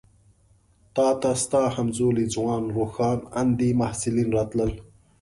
[0.95, 4.71] تا ته ستا همزولي ځوانان روښان اندي محصلین راتلل.